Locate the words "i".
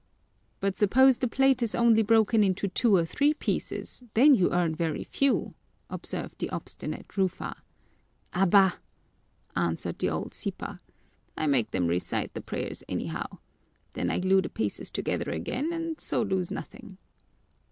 11.37-11.45, 14.09-14.17